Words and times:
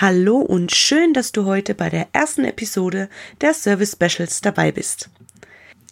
Hallo 0.00 0.38
und 0.38 0.72
schön, 0.72 1.12
dass 1.12 1.30
du 1.30 1.44
heute 1.44 1.74
bei 1.74 1.90
der 1.90 2.08
ersten 2.14 2.46
Episode 2.46 3.10
der 3.42 3.52
Service 3.52 3.92
Specials 3.92 4.40
dabei 4.40 4.72
bist. 4.72 5.10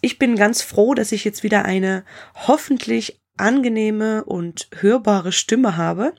Ich 0.01 0.17
bin 0.17 0.35
ganz 0.35 0.63
froh, 0.63 0.95
dass 0.95 1.11
ich 1.11 1.23
jetzt 1.23 1.43
wieder 1.43 1.63
eine 1.63 2.03
hoffentlich 2.33 3.21
angenehme 3.37 4.23
und 4.23 4.67
hörbare 4.79 5.31
Stimme 5.31 5.77
habe. 5.77 6.15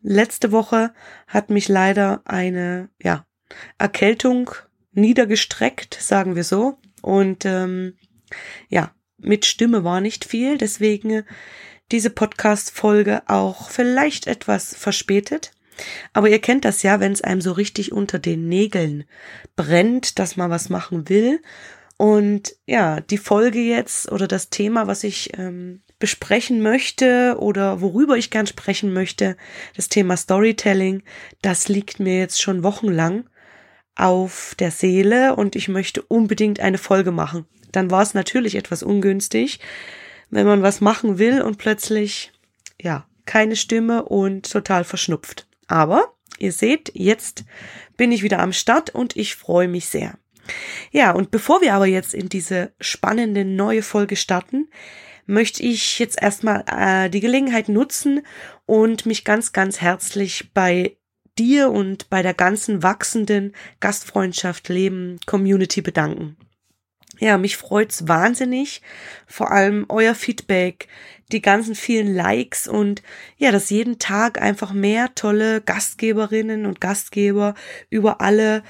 Letzte 0.00 0.52
Woche 0.52 0.94
hat 1.26 1.50
mich 1.50 1.68
leider 1.68 2.22
eine 2.24 2.88
ja, 2.98 3.26
Erkältung 3.76 4.50
niedergestreckt, 4.92 5.98
sagen 6.00 6.34
wir 6.34 6.44
so. 6.44 6.78
Und 7.02 7.44
ähm, 7.44 7.98
ja, 8.70 8.94
mit 9.18 9.44
Stimme 9.44 9.84
war 9.84 10.00
nicht 10.00 10.24
viel, 10.24 10.56
deswegen 10.56 11.24
diese 11.92 12.08
Podcast-Folge 12.08 13.20
auch 13.26 13.68
vielleicht 13.68 14.26
etwas 14.26 14.74
verspätet. 14.74 15.52
Aber 16.12 16.28
ihr 16.28 16.40
kennt 16.40 16.64
das 16.64 16.82
ja, 16.82 17.00
wenn 17.00 17.12
es 17.12 17.22
einem 17.22 17.40
so 17.40 17.52
richtig 17.52 17.92
unter 17.92 18.18
den 18.18 18.48
Nägeln 18.48 19.04
brennt, 19.56 20.18
dass 20.18 20.36
man 20.36 20.50
was 20.50 20.68
machen 20.68 21.08
will. 21.08 21.40
Und 21.96 22.54
ja, 22.66 23.00
die 23.00 23.18
Folge 23.18 23.60
jetzt 23.60 24.10
oder 24.12 24.28
das 24.28 24.50
Thema, 24.50 24.86
was 24.86 25.02
ich 25.02 25.36
ähm, 25.36 25.82
besprechen 25.98 26.62
möchte 26.62 27.36
oder 27.40 27.80
worüber 27.80 28.16
ich 28.16 28.30
gern 28.30 28.46
sprechen 28.46 28.92
möchte, 28.92 29.36
das 29.76 29.88
Thema 29.88 30.16
Storytelling, 30.16 31.02
das 31.42 31.68
liegt 31.68 31.98
mir 31.98 32.18
jetzt 32.18 32.40
schon 32.40 32.62
wochenlang 32.62 33.28
auf 33.96 34.54
der 34.60 34.70
Seele 34.70 35.34
und 35.34 35.56
ich 35.56 35.68
möchte 35.68 36.02
unbedingt 36.02 36.60
eine 36.60 36.78
Folge 36.78 37.10
machen. 37.10 37.46
Dann 37.72 37.90
war 37.90 38.02
es 38.02 38.14
natürlich 38.14 38.54
etwas 38.54 38.84
ungünstig, 38.84 39.58
wenn 40.30 40.46
man 40.46 40.62
was 40.62 40.80
machen 40.80 41.18
will 41.18 41.42
und 41.42 41.58
plötzlich, 41.58 42.32
ja, 42.80 43.06
keine 43.26 43.56
Stimme 43.56 44.04
und 44.04 44.50
total 44.50 44.84
verschnupft. 44.84 45.47
Aber 45.68 46.14
ihr 46.38 46.52
seht, 46.52 46.90
jetzt 46.94 47.44
bin 47.96 48.10
ich 48.10 48.22
wieder 48.22 48.40
am 48.40 48.52
Start 48.52 48.90
und 48.90 49.16
ich 49.16 49.36
freue 49.36 49.68
mich 49.68 49.86
sehr. 49.86 50.18
Ja, 50.90 51.12
und 51.12 51.30
bevor 51.30 51.60
wir 51.60 51.74
aber 51.74 51.86
jetzt 51.86 52.14
in 52.14 52.28
diese 52.28 52.72
spannende 52.80 53.44
neue 53.44 53.82
Folge 53.82 54.16
starten, 54.16 54.68
möchte 55.26 55.62
ich 55.62 55.98
jetzt 55.98 56.20
erstmal 56.20 56.64
äh, 56.66 57.10
die 57.10 57.20
Gelegenheit 57.20 57.68
nutzen 57.68 58.22
und 58.64 59.04
mich 59.04 59.24
ganz, 59.24 59.52
ganz 59.52 59.80
herzlich 59.80 60.52
bei 60.54 60.96
dir 61.38 61.70
und 61.70 62.08
bei 62.10 62.22
der 62.22 62.34
ganzen 62.34 62.82
wachsenden 62.82 63.54
Gastfreundschaft 63.80 64.68
Leben 64.70 65.20
Community 65.26 65.82
bedanken. 65.82 66.36
Ja, 67.18 67.38
mich 67.38 67.56
freut's 67.56 68.06
wahnsinnig. 68.06 68.82
Vor 69.26 69.50
allem 69.50 69.86
euer 69.88 70.14
Feedback, 70.14 70.88
die 71.32 71.42
ganzen 71.42 71.74
vielen 71.74 72.14
Likes 72.14 72.68
und 72.68 73.02
ja, 73.36 73.50
dass 73.50 73.70
jeden 73.70 73.98
Tag 73.98 74.40
einfach 74.40 74.72
mehr 74.72 75.14
tolle 75.14 75.60
Gastgeberinnen 75.60 76.64
und 76.64 76.80
Gastgeber 76.80 77.54
über 77.90 78.20
alle 78.20 78.62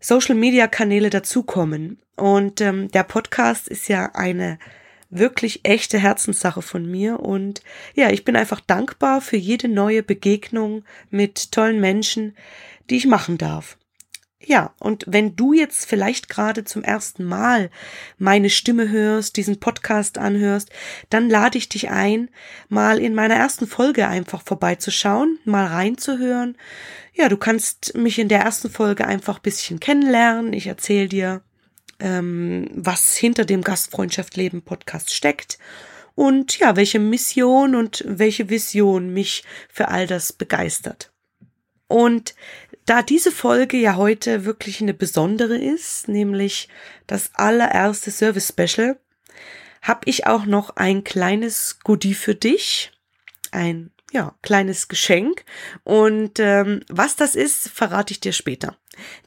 Social 0.00 0.34
Media 0.34 0.66
Kanäle 0.66 1.10
dazukommen. 1.10 2.00
Und 2.16 2.60
ähm, 2.60 2.90
der 2.90 3.04
Podcast 3.04 3.68
ist 3.68 3.88
ja 3.88 4.10
eine 4.14 4.58
wirklich 5.10 5.60
echte 5.64 5.98
Herzenssache 5.98 6.62
von 6.62 6.84
mir 6.84 7.20
und 7.20 7.62
ja, 7.94 8.10
ich 8.10 8.24
bin 8.24 8.36
einfach 8.36 8.60
dankbar 8.60 9.20
für 9.20 9.36
jede 9.36 9.68
neue 9.68 10.02
Begegnung 10.02 10.84
mit 11.10 11.52
tollen 11.52 11.80
Menschen, 11.80 12.36
die 12.90 12.96
ich 12.96 13.06
machen 13.06 13.38
darf. 13.38 13.78
Ja, 14.48 14.72
und 14.78 15.04
wenn 15.08 15.34
du 15.34 15.52
jetzt 15.52 15.86
vielleicht 15.86 16.28
gerade 16.28 16.62
zum 16.62 16.84
ersten 16.84 17.24
Mal 17.24 17.68
meine 18.16 18.48
Stimme 18.48 18.88
hörst, 18.88 19.36
diesen 19.36 19.58
Podcast 19.58 20.18
anhörst, 20.18 20.70
dann 21.10 21.28
lade 21.28 21.58
ich 21.58 21.68
dich 21.68 21.90
ein, 21.90 22.30
mal 22.68 23.00
in 23.00 23.12
meiner 23.12 23.34
ersten 23.34 23.66
Folge 23.66 24.06
einfach 24.06 24.42
vorbeizuschauen, 24.42 25.40
mal 25.44 25.66
reinzuhören. 25.66 26.56
Ja, 27.12 27.28
du 27.28 27.36
kannst 27.36 27.96
mich 27.96 28.20
in 28.20 28.28
der 28.28 28.38
ersten 28.38 28.70
Folge 28.70 29.04
einfach 29.04 29.40
bisschen 29.40 29.80
kennenlernen. 29.80 30.52
Ich 30.52 30.68
erzähle 30.68 31.08
dir, 31.08 31.42
ähm, 31.98 32.70
was 32.72 33.16
hinter 33.16 33.46
dem 33.46 33.62
Gastfreundschaft 33.62 34.36
Leben 34.36 34.62
Podcast 34.62 35.12
steckt 35.12 35.58
und 36.14 36.56
ja, 36.60 36.76
welche 36.76 37.00
Mission 37.00 37.74
und 37.74 38.04
welche 38.06 38.48
Vision 38.48 39.12
mich 39.12 39.42
für 39.68 39.88
all 39.88 40.06
das 40.06 40.32
begeistert. 40.32 41.10
Und 41.88 42.34
da 42.86 43.02
diese 43.02 43.32
Folge 43.32 43.76
ja 43.76 43.96
heute 43.96 44.44
wirklich 44.44 44.80
eine 44.80 44.94
besondere 44.94 45.58
ist, 45.58 46.08
nämlich 46.08 46.68
das 47.06 47.30
allererste 47.34 48.10
Service 48.10 48.48
Special, 48.48 48.98
habe 49.82 50.00
ich 50.06 50.26
auch 50.26 50.46
noch 50.46 50.70
ein 50.76 51.04
kleines 51.04 51.80
Goodie 51.80 52.14
für 52.14 52.34
dich, 52.34 52.92
ein 53.50 53.90
ja 54.12 54.34
kleines 54.42 54.88
Geschenk 54.88 55.44
und 55.84 56.38
ähm, 56.38 56.80
was 56.88 57.16
das 57.16 57.34
ist, 57.34 57.68
verrate 57.68 58.12
ich 58.12 58.20
dir 58.20 58.32
später. 58.32 58.76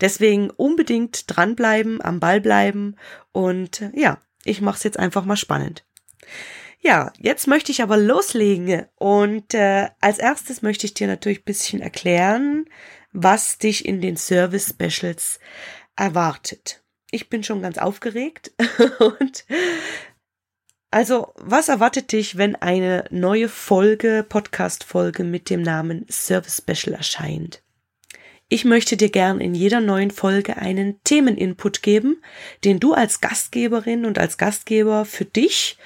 Deswegen 0.01 0.49
unbedingt 0.49 1.25
dranbleiben, 1.27 2.01
am 2.01 2.19
Ball 2.19 2.41
bleiben 2.41 2.95
und 3.31 3.81
äh, 3.81 3.91
ja, 3.93 4.19
ich 4.45 4.61
mache 4.61 4.77
es 4.77 4.83
jetzt 4.83 4.97
einfach 4.97 5.25
mal 5.25 5.35
spannend. 5.35 5.85
Ja, 6.81 7.11
jetzt 7.19 7.47
möchte 7.47 7.73
ich 7.73 7.83
aber 7.83 7.97
loslegen 7.97 8.85
und 8.95 9.53
äh, 9.53 9.89
als 9.99 10.17
erstes 10.17 10.61
möchte 10.61 10.85
ich 10.85 10.93
dir 10.93 11.07
natürlich 11.07 11.43
bisschen 11.43 11.81
erklären, 11.81 12.65
was 13.11 13.57
dich 13.57 13.85
in 13.85 14.01
den 14.01 14.17
Service 14.17 14.69
Specials 14.69 15.39
erwartet. 15.95 16.83
Ich 17.11 17.29
bin 17.29 17.43
schon 17.43 17.61
ganz 17.61 17.77
aufgeregt 17.77 18.51
und 18.99 19.45
also, 20.91 21.33
was 21.35 21.69
erwartet 21.69 22.11
dich, 22.13 22.37
wenn 22.37 22.55
eine 22.55 23.05
neue 23.11 23.47
Folge, 23.47 24.25
Podcast-Folge 24.27 25.23
mit 25.23 25.51
dem 25.51 25.61
Namen 25.61 26.07
Service 26.09 26.63
Special 26.65 26.95
erscheint? 26.95 27.61
Ich 28.47 28.65
möchte 28.65 28.97
dir 28.97 29.11
gern 29.11 29.39
in 29.39 29.53
jeder 29.53 29.81
neuen 29.81 30.09
Folge 30.09 30.57
einen 30.57 30.99
Themeninput 31.03 31.83
geben, 31.83 32.23
den 32.63 32.79
du 32.79 32.93
als 32.93 33.21
Gastgeberin 33.21 34.05
und 34.05 34.17
als 34.17 34.39
Gastgeber 34.39 35.05
für 35.05 35.25
dich, 35.25 35.77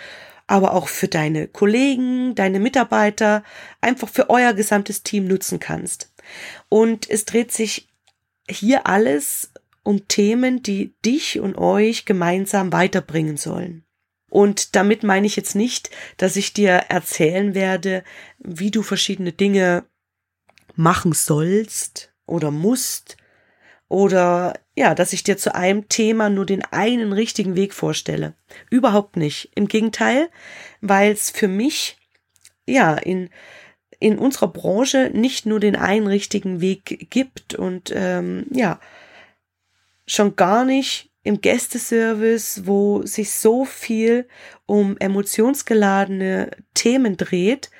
aber 0.47 0.73
auch 0.73 0.87
für 0.87 1.09
deine 1.09 1.49
Kollegen, 1.49 2.35
deine 2.35 2.61
Mitarbeiter, 2.61 3.43
einfach 3.81 4.07
für 4.07 4.29
euer 4.29 4.53
gesamtes 4.53 5.03
Team 5.03 5.25
nutzen 5.25 5.59
kannst. 5.59 6.12
Und 6.69 7.09
es 7.09 7.25
dreht 7.25 7.51
sich 7.51 7.89
hier 8.49 8.87
alles 8.87 9.51
um 9.83 10.07
Themen, 10.07 10.63
die 10.63 10.93
dich 11.05 11.39
und 11.39 11.57
euch 11.57 12.05
gemeinsam 12.05 12.71
weiterbringen 12.71 13.37
sollen. 13.37 13.83
Und 14.29 14.75
damit 14.75 15.03
meine 15.03 15.27
ich 15.27 15.35
jetzt 15.35 15.55
nicht, 15.55 15.91
dass 16.17 16.35
ich 16.37 16.53
dir 16.53 16.71
erzählen 16.71 17.53
werde, 17.53 18.03
wie 18.39 18.71
du 18.71 18.81
verschiedene 18.81 19.31
Dinge 19.31 19.85
machen 20.75 21.13
sollst 21.13 22.11
oder 22.25 22.49
musst 22.49 23.17
oder 23.89 24.59
ja, 24.75 24.95
dass 24.95 25.13
ich 25.13 25.23
dir 25.23 25.37
zu 25.37 25.53
einem 25.53 25.87
Thema 25.87 26.29
nur 26.29 26.47
den 26.47 26.63
einen 26.65 27.13
richtigen 27.13 27.55
Weg 27.55 27.75
vorstelle. 27.75 28.33
Überhaupt 28.71 29.17
nicht. 29.17 29.51
Im 29.53 29.67
Gegenteil, 29.67 30.31
weil 30.81 31.11
es 31.11 31.29
für 31.29 31.47
mich 31.47 31.97
ja 32.65 32.95
in 32.95 33.29
in 34.03 34.19
unserer 34.19 34.49
Branche 34.49 35.11
nicht 35.13 35.45
nur 35.45 35.61
den 35.61 35.77
einen 35.77 36.07
richtigen 36.07 36.59
Weg 36.59 37.07
gibt 37.09 37.55
und 37.55 37.89
ähm, 37.95 38.47
ja, 38.51 38.81
schon 40.05 40.35
gar 40.35 40.65
nicht 40.65 41.09
im 41.23 41.39
Gästeservice, 41.39 42.63
wo 42.65 43.05
sich 43.05 43.31
so 43.31 43.63
viel 43.63 44.27
um 44.65 44.97
emotionsgeladene 44.97 46.51
Themen 46.73 47.15
dreht 47.15 47.71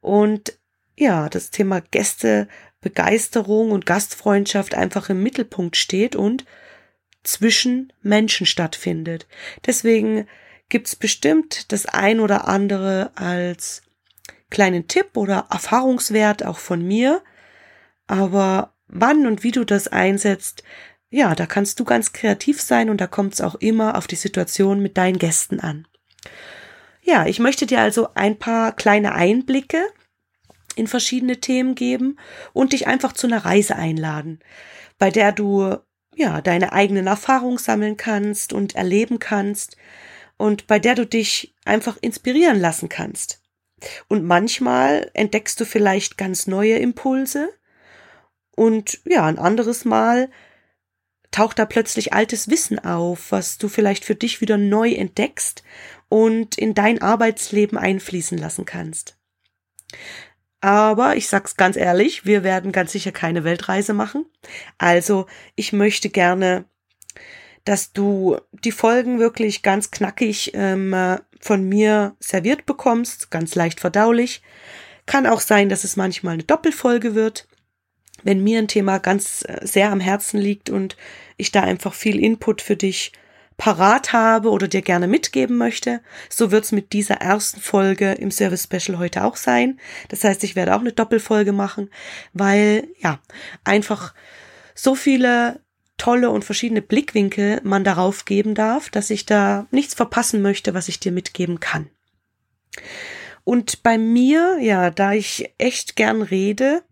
und 0.00 0.58
ja, 0.96 1.28
das 1.28 1.50
Thema 1.50 1.80
Gästebegeisterung 1.80 3.70
und 3.70 3.86
Gastfreundschaft 3.86 4.74
einfach 4.74 5.08
im 5.08 5.22
Mittelpunkt 5.22 5.76
steht 5.76 6.16
und 6.16 6.44
zwischen 7.22 7.92
Menschen 8.02 8.44
stattfindet. 8.44 9.28
Deswegen 9.64 10.26
gibt's 10.68 10.96
bestimmt 10.96 11.70
das 11.70 11.86
ein 11.86 12.18
oder 12.18 12.48
andere 12.48 13.12
als 13.14 13.82
kleinen 14.50 14.88
Tipp 14.88 15.16
oder 15.16 15.46
Erfahrungswert 15.50 16.44
auch 16.44 16.58
von 16.58 16.86
mir. 16.86 17.22
Aber 18.06 18.74
wann 18.88 19.26
und 19.26 19.42
wie 19.42 19.52
du 19.52 19.64
das 19.64 19.88
einsetzt, 19.88 20.62
ja, 21.10 21.34
da 21.34 21.46
kannst 21.46 21.80
du 21.80 21.84
ganz 21.84 22.12
kreativ 22.12 22.60
sein 22.60 22.90
und 22.90 23.00
da 23.00 23.06
kommt 23.06 23.34
es 23.34 23.40
auch 23.40 23.56
immer 23.56 23.96
auf 23.96 24.06
die 24.06 24.16
Situation 24.16 24.80
mit 24.80 24.96
deinen 24.96 25.18
Gästen 25.18 25.60
an. 25.60 25.86
Ja, 27.02 27.26
ich 27.26 27.38
möchte 27.38 27.66
dir 27.66 27.80
also 27.80 28.08
ein 28.14 28.38
paar 28.38 28.72
kleine 28.72 29.14
Einblicke 29.14 29.82
in 30.76 30.86
verschiedene 30.86 31.40
Themen 31.40 31.74
geben 31.74 32.18
und 32.52 32.72
dich 32.72 32.86
einfach 32.86 33.12
zu 33.12 33.26
einer 33.26 33.44
Reise 33.44 33.74
einladen, 33.76 34.38
bei 34.98 35.10
der 35.10 35.32
du 35.32 35.76
ja 36.14 36.40
deine 36.40 36.72
eigenen 36.72 37.06
Erfahrungen 37.06 37.58
sammeln 37.58 37.96
kannst 37.96 38.52
und 38.52 38.76
erleben 38.76 39.18
kannst 39.18 39.76
und 40.36 40.66
bei 40.66 40.78
der 40.78 40.94
du 40.94 41.06
dich 41.06 41.54
einfach 41.64 41.96
inspirieren 42.00 42.60
lassen 42.60 42.88
kannst. 42.88 43.39
Und 44.08 44.24
manchmal 44.24 45.10
entdeckst 45.14 45.60
du 45.60 45.64
vielleicht 45.64 46.18
ganz 46.18 46.46
neue 46.46 46.76
Impulse 46.76 47.48
und 48.56 49.00
ja, 49.04 49.24
ein 49.24 49.38
anderes 49.38 49.84
Mal 49.84 50.30
taucht 51.30 51.58
da 51.58 51.64
plötzlich 51.64 52.12
altes 52.12 52.50
Wissen 52.50 52.78
auf, 52.78 53.32
was 53.32 53.58
du 53.58 53.68
vielleicht 53.68 54.04
für 54.04 54.14
dich 54.14 54.40
wieder 54.40 54.56
neu 54.58 54.92
entdeckst 54.92 55.62
und 56.08 56.58
in 56.58 56.74
dein 56.74 57.00
Arbeitsleben 57.00 57.78
einfließen 57.78 58.36
lassen 58.36 58.64
kannst. 58.64 59.16
Aber 60.60 61.16
ich 61.16 61.28
sag's 61.28 61.56
ganz 61.56 61.76
ehrlich, 61.76 62.26
wir 62.26 62.44
werden 62.44 62.72
ganz 62.72 62.92
sicher 62.92 63.12
keine 63.12 63.44
Weltreise 63.44 63.94
machen. 63.94 64.26
Also 64.76 65.26
ich 65.54 65.72
möchte 65.72 66.10
gerne, 66.10 66.66
dass 67.70 67.92
du 67.92 68.36
die 68.64 68.72
Folgen 68.72 69.20
wirklich 69.20 69.62
ganz 69.62 69.92
knackig 69.92 70.50
ähm, 70.54 70.92
von 71.38 71.68
mir 71.68 72.16
serviert 72.18 72.66
bekommst, 72.66 73.30
ganz 73.30 73.54
leicht 73.54 73.78
verdaulich. 73.78 74.42
Kann 75.06 75.24
auch 75.24 75.38
sein, 75.38 75.68
dass 75.68 75.84
es 75.84 75.94
manchmal 75.94 76.34
eine 76.34 76.42
Doppelfolge 76.42 77.14
wird, 77.14 77.46
wenn 78.24 78.42
mir 78.42 78.58
ein 78.58 78.66
Thema 78.66 78.98
ganz 78.98 79.44
äh, 79.46 79.64
sehr 79.64 79.92
am 79.92 80.00
Herzen 80.00 80.40
liegt 80.40 80.68
und 80.68 80.96
ich 81.36 81.52
da 81.52 81.62
einfach 81.62 81.94
viel 81.94 82.18
Input 82.18 82.60
für 82.60 82.74
dich 82.74 83.12
parat 83.56 84.12
habe 84.12 84.50
oder 84.50 84.66
dir 84.66 84.82
gerne 84.82 85.06
mitgeben 85.06 85.56
möchte. 85.56 86.00
So 86.28 86.50
wird's 86.50 86.72
mit 86.72 86.92
dieser 86.92 87.18
ersten 87.18 87.60
Folge 87.60 88.10
im 88.14 88.32
Service 88.32 88.64
Special 88.64 88.98
heute 88.98 89.22
auch 89.22 89.36
sein. 89.36 89.78
Das 90.08 90.24
heißt, 90.24 90.42
ich 90.42 90.56
werde 90.56 90.74
auch 90.74 90.80
eine 90.80 90.92
Doppelfolge 90.92 91.52
machen, 91.52 91.88
weil 92.32 92.88
ja, 92.98 93.20
einfach 93.62 94.12
so 94.74 94.96
viele 94.96 95.60
tolle 96.00 96.30
und 96.30 96.46
verschiedene 96.46 96.80
Blickwinkel 96.80 97.60
man 97.62 97.84
darauf 97.84 98.24
geben 98.24 98.54
darf, 98.54 98.88
dass 98.88 99.10
ich 99.10 99.26
da 99.26 99.66
nichts 99.70 99.92
verpassen 99.92 100.40
möchte, 100.40 100.72
was 100.72 100.88
ich 100.88 100.98
dir 100.98 101.12
mitgeben 101.12 101.60
kann. 101.60 101.90
Und 103.44 103.82
bei 103.82 103.98
mir, 103.98 104.58
ja, 104.62 104.90
da 104.90 105.12
ich 105.12 105.52
echt 105.58 105.96
gern 105.96 106.22
rede, 106.22 106.82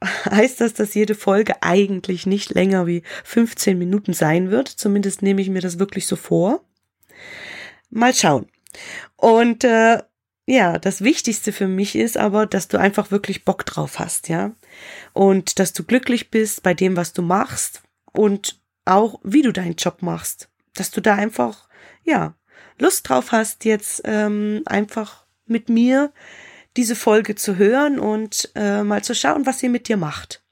heißt 0.30 0.60
das, 0.60 0.74
dass 0.74 0.94
jede 0.94 1.16
Folge 1.16 1.60
eigentlich 1.60 2.24
nicht 2.24 2.50
länger 2.50 2.86
wie 2.86 3.02
15 3.24 3.76
Minuten 3.76 4.12
sein 4.12 4.52
wird. 4.52 4.68
Zumindest 4.68 5.20
nehme 5.20 5.42
ich 5.42 5.50
mir 5.50 5.60
das 5.60 5.80
wirklich 5.80 6.06
so 6.06 6.14
vor. 6.14 6.64
Mal 7.90 8.14
schauen. 8.14 8.46
Und 9.16 9.64
äh, 9.64 9.98
ja, 10.46 10.78
das 10.78 11.02
Wichtigste 11.02 11.52
für 11.52 11.66
mich 11.66 11.96
ist 11.96 12.16
aber, 12.16 12.46
dass 12.46 12.68
du 12.68 12.78
einfach 12.78 13.10
wirklich 13.10 13.44
Bock 13.44 13.66
drauf 13.66 13.98
hast, 13.98 14.28
ja. 14.28 14.52
Und 15.12 15.58
dass 15.58 15.72
du 15.72 15.84
glücklich 15.84 16.30
bist 16.30 16.62
bei 16.62 16.74
dem, 16.74 16.96
was 16.96 17.12
du 17.12 17.22
machst 17.22 17.82
und 18.12 18.60
auch 18.84 19.20
wie 19.22 19.42
du 19.42 19.52
deinen 19.52 19.76
Job 19.76 20.02
machst. 20.02 20.48
Dass 20.74 20.90
du 20.90 21.00
da 21.00 21.14
einfach, 21.14 21.68
ja, 22.04 22.34
Lust 22.78 23.08
drauf 23.08 23.32
hast, 23.32 23.64
jetzt 23.64 24.02
ähm, 24.04 24.62
einfach 24.66 25.26
mit 25.46 25.68
mir 25.68 26.12
diese 26.76 26.96
Folge 26.96 27.34
zu 27.34 27.56
hören 27.56 27.98
und 27.98 28.50
äh, 28.54 28.82
mal 28.82 29.02
zu 29.02 29.14
schauen, 29.14 29.44
was 29.44 29.58
sie 29.58 29.68
mit 29.68 29.88
dir 29.88 29.96
macht. 29.96 30.42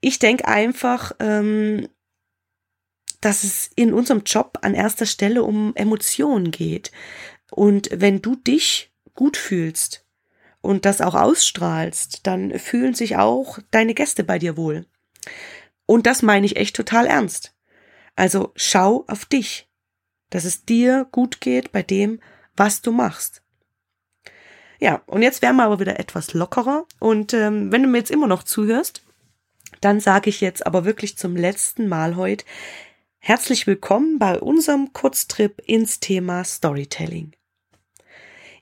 Ich 0.00 0.18
denke 0.18 0.46
einfach, 0.46 1.12
ähm, 1.18 1.88
dass 3.20 3.44
es 3.44 3.70
in 3.74 3.92
unserem 3.92 4.22
Job 4.24 4.58
an 4.62 4.74
erster 4.74 5.06
Stelle 5.06 5.42
um 5.42 5.74
Emotionen 5.74 6.50
geht. 6.50 6.92
Und 7.50 7.88
wenn 7.92 8.22
du 8.22 8.36
dich 8.36 8.92
gut 9.14 9.36
fühlst 9.36 10.05
und 10.66 10.84
das 10.84 11.00
auch 11.00 11.14
ausstrahlst, 11.14 12.26
dann 12.26 12.58
fühlen 12.58 12.94
sich 12.94 13.16
auch 13.16 13.58
deine 13.70 13.94
Gäste 13.94 14.24
bei 14.24 14.38
dir 14.38 14.56
wohl. 14.56 14.86
Und 15.86 16.06
das 16.06 16.22
meine 16.22 16.44
ich 16.44 16.56
echt 16.56 16.74
total 16.74 17.06
ernst. 17.06 17.54
Also 18.16 18.52
schau 18.56 19.04
auf 19.06 19.24
dich, 19.24 19.68
dass 20.30 20.44
es 20.44 20.64
dir 20.64 21.06
gut 21.12 21.40
geht 21.40 21.72
bei 21.72 21.82
dem, 21.82 22.20
was 22.56 22.82
du 22.82 22.90
machst. 22.90 23.42
Ja, 24.78 25.02
und 25.06 25.22
jetzt 25.22 25.40
werden 25.40 25.56
wir 25.56 25.64
aber 25.64 25.80
wieder 25.80 26.00
etwas 26.00 26.34
lockerer. 26.34 26.86
Und 26.98 27.32
ähm, 27.32 27.70
wenn 27.70 27.82
du 27.82 27.88
mir 27.88 27.98
jetzt 27.98 28.10
immer 28.10 28.26
noch 28.26 28.42
zuhörst, 28.42 29.02
dann 29.80 30.00
sage 30.00 30.30
ich 30.30 30.40
jetzt 30.40 30.66
aber 30.66 30.84
wirklich 30.84 31.16
zum 31.16 31.36
letzten 31.36 31.88
Mal 31.88 32.16
heute 32.16 32.44
herzlich 33.18 33.66
willkommen 33.66 34.18
bei 34.18 34.38
unserem 34.38 34.92
Kurztrip 34.92 35.62
ins 35.66 36.00
Thema 36.00 36.44
Storytelling. 36.44 37.32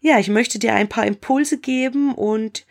Ja, 0.04 0.18
ich 0.18 0.28
möchte 0.28 0.58
dir 0.58 0.74
ein 0.74 0.90
paar 0.90 1.06
Impulse 1.06 1.56
geben 1.56 2.14
und 2.14 2.66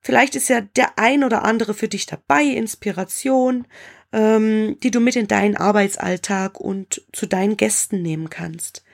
vielleicht 0.00 0.36
ist 0.36 0.48
ja 0.48 0.62
der 0.62 0.98
ein 0.98 1.22
oder 1.22 1.44
andere 1.44 1.74
für 1.74 1.86
dich 1.86 2.06
dabei, 2.06 2.44
Inspiration, 2.44 3.66
ähm, 4.10 4.78
die 4.82 4.90
du 4.90 5.00
mit 5.00 5.16
in 5.16 5.28
deinen 5.28 5.58
Arbeitsalltag 5.58 6.58
und 6.58 7.02
zu 7.12 7.26
deinen 7.26 7.58
Gästen 7.58 8.00
nehmen 8.00 8.30
kannst. 8.30 8.84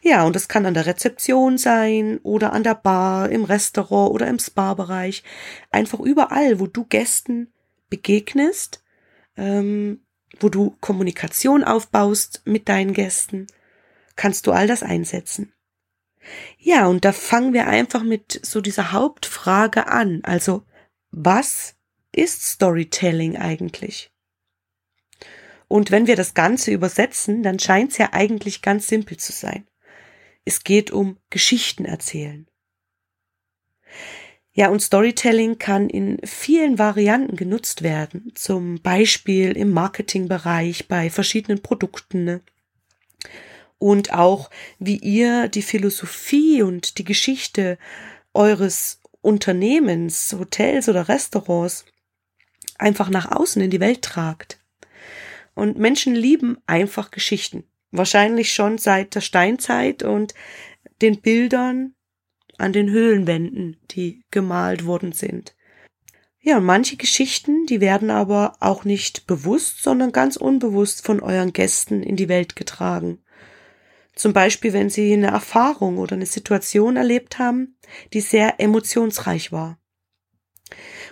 Ja, 0.00 0.24
und 0.24 0.34
das 0.34 0.48
kann 0.48 0.64
an 0.64 0.72
der 0.72 0.86
Rezeption 0.86 1.58
sein 1.58 2.20
oder 2.22 2.54
an 2.54 2.62
der 2.62 2.74
Bar, 2.74 3.28
im 3.28 3.44
Restaurant 3.44 4.10
oder 4.10 4.26
im 4.26 4.38
Spa-Bereich. 4.38 5.24
Einfach 5.70 6.00
überall, 6.00 6.58
wo 6.58 6.66
du 6.66 6.86
Gästen 6.86 7.52
begegnest, 7.90 8.82
ähm, 9.36 10.00
wo 10.40 10.48
du 10.48 10.74
Kommunikation 10.80 11.64
aufbaust 11.64 12.40
mit 12.46 12.70
deinen 12.70 12.94
Gästen, 12.94 13.46
kannst 14.16 14.46
du 14.46 14.52
all 14.52 14.66
das 14.66 14.82
einsetzen. 14.82 15.52
Ja, 16.58 16.86
und 16.86 17.04
da 17.04 17.12
fangen 17.12 17.52
wir 17.52 17.66
einfach 17.66 18.02
mit 18.02 18.40
so 18.44 18.60
dieser 18.60 18.92
Hauptfrage 18.92 19.88
an. 19.88 20.20
Also, 20.24 20.64
was 21.10 21.76
ist 22.12 22.42
Storytelling 22.42 23.36
eigentlich? 23.36 24.10
Und 25.68 25.90
wenn 25.90 26.06
wir 26.06 26.16
das 26.16 26.34
Ganze 26.34 26.70
übersetzen, 26.70 27.42
dann 27.42 27.58
scheint 27.58 27.92
es 27.92 27.98
ja 27.98 28.10
eigentlich 28.12 28.62
ganz 28.62 28.86
simpel 28.86 29.16
zu 29.16 29.32
sein. 29.32 29.66
Es 30.44 30.62
geht 30.62 30.90
um 30.90 31.18
Geschichten 31.30 31.84
erzählen. 31.84 32.46
Ja, 34.52 34.68
und 34.68 34.80
Storytelling 34.80 35.58
kann 35.58 35.90
in 35.90 36.20
vielen 36.24 36.78
Varianten 36.78 37.34
genutzt 37.34 37.82
werden, 37.82 38.30
zum 38.36 38.80
Beispiel 38.80 39.56
im 39.56 39.70
Marketingbereich 39.70 40.86
bei 40.86 41.10
verschiedenen 41.10 41.60
Produkten. 41.60 42.40
Und 43.78 44.12
auch 44.12 44.50
wie 44.78 44.96
ihr 44.96 45.48
die 45.48 45.62
Philosophie 45.62 46.62
und 46.62 46.98
die 46.98 47.04
Geschichte 47.04 47.78
eures 48.32 49.00
Unternehmens, 49.20 50.34
Hotels 50.38 50.88
oder 50.88 51.08
Restaurants 51.08 51.84
einfach 52.78 53.08
nach 53.10 53.30
außen 53.30 53.62
in 53.62 53.70
die 53.70 53.80
Welt 53.80 54.02
tragt. 54.02 54.60
Und 55.54 55.78
Menschen 55.78 56.14
lieben 56.14 56.58
einfach 56.66 57.10
Geschichten. 57.10 57.64
Wahrscheinlich 57.90 58.52
schon 58.52 58.78
seit 58.78 59.14
der 59.14 59.20
Steinzeit 59.20 60.02
und 60.02 60.34
den 61.00 61.20
Bildern 61.20 61.94
an 62.58 62.72
den 62.72 62.90
Höhlenwänden, 62.90 63.76
die 63.90 64.24
gemalt 64.30 64.84
worden 64.84 65.12
sind. 65.12 65.54
Ja, 66.40 66.58
und 66.58 66.64
manche 66.64 66.96
Geschichten, 66.96 67.66
die 67.66 67.80
werden 67.80 68.10
aber 68.10 68.56
auch 68.60 68.84
nicht 68.84 69.26
bewusst, 69.26 69.82
sondern 69.82 70.12
ganz 70.12 70.36
unbewusst 70.36 71.04
von 71.04 71.20
euren 71.20 71.52
Gästen 71.52 72.02
in 72.02 72.16
die 72.16 72.28
Welt 72.28 72.54
getragen. 72.54 73.23
Zum 74.14 74.32
Beispiel, 74.32 74.72
wenn 74.72 74.90
sie 74.90 75.12
eine 75.12 75.28
Erfahrung 75.28 75.98
oder 75.98 76.14
eine 76.14 76.26
Situation 76.26 76.96
erlebt 76.96 77.38
haben, 77.38 77.76
die 78.12 78.20
sehr 78.20 78.60
emotionsreich 78.60 79.50
war. 79.50 79.78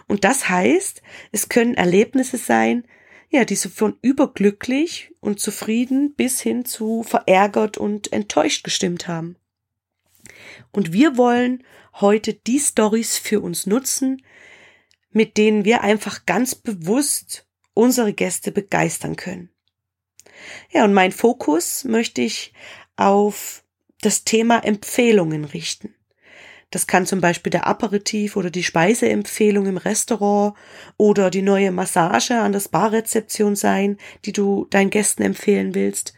Und 0.06 0.25
das 0.25 0.49
heißt, 0.49 1.02
es 1.32 1.49
können 1.49 1.75
Erlebnisse 1.75 2.37
sein, 2.37 2.85
ja, 3.30 3.44
die 3.44 3.56
so 3.56 3.68
von 3.68 3.99
überglücklich 4.02 5.14
und 5.21 5.40
zufrieden 5.40 6.14
bis 6.14 6.40
hin 6.40 6.64
zu 6.64 7.02
verärgert 7.02 7.78
und 7.78 8.12
enttäuscht 8.12 8.62
gestimmt 8.62 9.09
haben. 9.09 9.37
Und 10.71 10.92
wir 10.92 11.16
wollen 11.16 11.64
heute 11.94 12.35
die 12.35 12.59
Stories 12.59 13.18
für 13.18 13.40
uns 13.40 13.66
nutzen, 13.66 14.23
mit 15.11 15.37
denen 15.37 15.64
wir 15.64 15.82
einfach 15.82 16.26
ganz 16.26 16.54
bewusst 16.54 17.47
unsere 17.75 18.12
Gäste 18.12 18.52
begeistern 18.52 19.16
können. 19.16 19.50
Ja, 20.71 20.85
und 20.85 20.94
mein 20.94 21.12
Fokus 21.12 21.85
möchte 21.85 22.23
ich 22.23 22.52
auf 22.96 23.64
das 24.00 24.25
Thema 24.25 24.64
Empfehlungen 24.64 25.44
richten. 25.44 25.94
Das 26.72 26.87
kann 26.87 27.04
zum 27.04 27.20
Beispiel 27.20 27.50
der 27.50 27.66
Aperitif 27.66 28.34
oder 28.34 28.50
die 28.50 28.64
Speiseempfehlung 28.64 29.66
im 29.66 29.76
Restaurant 29.76 30.56
oder 30.96 31.30
die 31.30 31.42
neue 31.42 31.70
Massage 31.70 32.40
an 32.40 32.52
der 32.52 32.62
Barrezeption 32.70 33.56
sein, 33.56 33.99
die 34.25 34.32
du 34.32 34.66
deinen 34.70 34.88
Gästen 34.88 35.22
empfehlen 35.22 35.75
willst. 35.75 36.14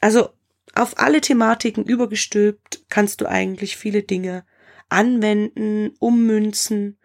Also 0.00 0.30
auf 0.74 0.98
alle 0.98 1.20
Thematiken 1.20 1.84
übergestülpt 1.84 2.86
kannst 2.88 3.20
du 3.20 3.26
eigentlich 3.26 3.76
viele 3.76 4.02
Dinge 4.02 4.44
anwenden, 4.88 5.94
ummünzen, 6.00 6.98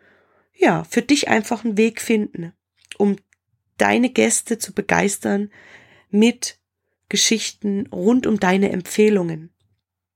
ja, 0.54 0.84
für 0.84 1.04
dich 1.04 1.28
einfach 1.28 1.64
einen 1.64 1.78
Weg 1.78 2.02
finden, 2.02 2.54
um 2.98 3.18
deine 3.78 4.10
Gäste 4.10 4.58
zu 4.58 4.74
begeistern 4.74 5.52
mit 6.10 6.57
Geschichten 7.10 7.88
rund 7.88 8.28
um 8.28 8.40
deine 8.40 8.72
Empfehlungen. 8.72 9.52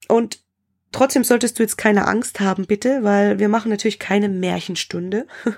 Und 0.08 0.44
trotzdem 0.92 1.24
solltest 1.24 1.58
du 1.58 1.64
jetzt 1.64 1.78
keine 1.78 2.08
Angst 2.08 2.40
haben, 2.40 2.66
bitte, 2.66 3.04
weil 3.04 3.40
wir 3.40 3.50
machen 3.50 3.70
natürlich 3.70 4.00
keine 4.00 4.30
Märchenstunde. 4.30 5.28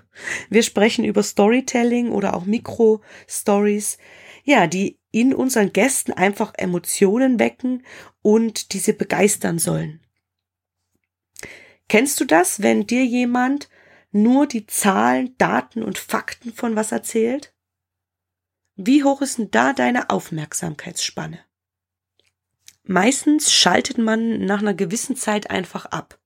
Wir 0.50 0.63
sprechen 0.63 1.06
über 1.06 1.24
Storytelling 1.24 2.12
oder 2.12 2.36
auch 2.36 2.46
Mikro-Stories, 2.46 3.98
ja, 4.44 4.68
die 4.68 5.00
in 5.12 5.34
unseren 5.34 5.74
Gästen 5.74 6.12
einfach 6.12 6.54
Emotionen 6.58 7.40
wecken 7.40 7.84
und 8.22 8.74
diese 8.74 8.94
begeistern 8.94 9.60
sollen. 9.60 10.02
Kennst 11.88 12.20
du 12.20 12.25
das, 12.25 12.62
wenn 12.62 12.88
dir 12.88 13.06
jemand 13.06 13.70
nur 14.12 14.48
die 14.48 14.66
Zahlen, 14.66 15.36
Daten 15.38 15.84
und 15.84 15.98
Fakten 15.98 16.54
von 16.54 16.75
was 16.75 16.92
erzählt? 16.92 17.52
Wie 18.75 19.03
hoch 19.03 19.22
ist 19.22 19.38
denn 19.38 19.51
da 19.51 19.74
deine 19.74 20.10
Aufmerksamkeitsspanne? 20.10 21.39
Meistens 22.84 23.53
schaltet 23.53 23.98
man 23.98 24.46
nach 24.46 24.60
einer 24.60 24.74
gewissen 24.74 25.15
Zeit 25.15 25.50
einfach 25.50 25.86
ab. 25.86 26.20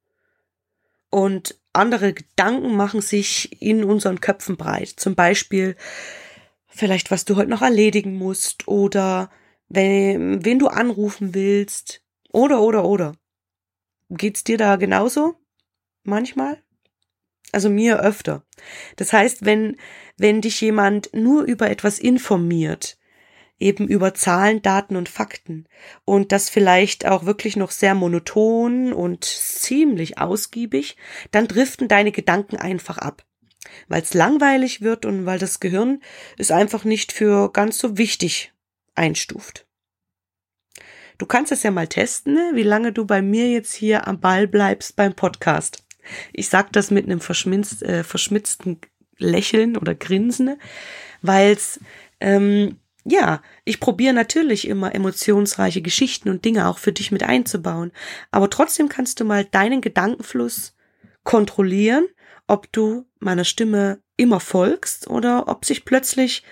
Und 1.10 1.60
andere 1.74 2.14
Gedanken 2.14 2.76
machen 2.76 3.02
sich 3.02 3.62
in 3.62 3.84
unseren 3.84 4.22
Köpfen 4.22 4.58
breit. 4.58 4.90
Zum 4.90 5.16
Beispiel 5.16 5.76
vielleicht, 6.68 7.12
was 7.12 7.26
du 7.26 7.36
heute 7.36 7.50
noch 7.50 7.62
erledigen 7.62 8.16
musst 8.16 8.68
oder 8.68 9.30
wen, 9.68 10.44
wen 10.44 10.60
du 10.60 10.68
anrufen 10.68 11.34
willst 11.36 12.02
oder, 12.32 12.62
oder, 12.62 12.86
oder. 12.86 13.16
Geht's 14.10 14.44
dir 14.44 14.58
da 14.58 14.78
genauso? 14.78 15.36
Manchmal? 16.04 16.64
Also 17.52 17.70
mir 17.70 18.00
öfter. 18.02 18.44
Das 18.98 19.14
heißt, 19.14 19.46
wenn, 19.46 19.78
wenn 20.18 20.42
dich 20.42 20.60
jemand 20.62 21.14
nur 21.14 21.44
über 21.44 21.70
etwas 21.70 22.00
informiert, 22.00 22.98
eben 23.60 23.88
über 23.88 24.14
Zahlen, 24.14 24.62
Daten 24.62 24.96
und 24.96 25.10
Fakten 25.10 25.68
und 26.06 26.32
das 26.32 26.50
vielleicht 26.50 27.08
auch 27.08 27.26
wirklich 27.26 27.56
noch 27.56 27.72
sehr 27.72 27.96
monoton 27.96 28.94
und 28.94 29.24
ziemlich 29.24 30.18
ausgiebig, 30.18 30.98
dann 31.32 31.48
driften 31.48 31.88
deine 31.88 32.12
Gedanken 32.12 32.58
einfach 32.58 32.98
ab, 32.98 33.26
weil 33.88 34.02
es 34.02 34.14
langweilig 34.14 34.82
wird 34.82 35.06
und 35.06 35.26
weil 35.26 35.40
das 35.40 35.60
Gehirn 35.60 36.02
es 36.38 36.52
einfach 36.52 36.84
nicht 36.84 37.12
für 37.12 37.52
ganz 37.52 37.78
so 37.80 37.98
wichtig 37.98 38.54
einstuft. 38.94 39.66
Du 41.18 41.26
kannst 41.26 41.52
es 41.52 41.64
ja 41.64 41.72
mal 41.72 41.88
testen, 41.88 42.36
ne? 42.36 42.52
wie 42.54 42.64
lange 42.64 42.92
du 42.92 43.06
bei 43.06 43.24
mir 43.24 43.50
jetzt 43.50 43.74
hier 43.74 44.08
am 44.08 44.20
Ball 44.20 44.48
bleibst 44.48 44.96
beim 44.96 45.16
Podcast. 45.16 45.87
Ich 46.34 46.50
sag 46.50 46.72
das 46.74 46.92
mit 46.92 47.06
einem 47.06 47.20
äh, 47.20 48.04
verschmitzten 48.04 48.80
Lächeln 49.18 49.78
oder 49.78 49.96
Grinsen, 49.96 50.60
weil's 51.22 51.80
ähm, 52.20 52.78
ja, 53.10 53.42
ich 53.64 53.80
probiere 53.80 54.14
natürlich 54.14 54.68
immer 54.68 54.94
emotionsreiche 54.94 55.82
Geschichten 55.82 56.30
und 56.30 56.44
Dinge 56.44 56.68
auch 56.68 56.78
für 56.78 56.92
dich 56.92 57.12
mit 57.12 57.24
einzubauen. 57.24 57.94
Aber 58.32 58.50
trotzdem 58.50 58.90
kannst 58.90 59.20
du 59.20 59.26
mal 59.26 59.46
deinen 59.46 59.80
Gedankenfluss 59.80 60.76
kontrollieren, 61.24 62.06
ob 62.48 62.72
du 62.74 63.06
meiner 63.20 63.46
Stimme 63.46 64.02
immer 64.18 64.42
folgst 64.42 65.08
oder 65.08 65.48
ob 65.48 65.64
sich 65.64 65.86
plötzlich 65.86 66.44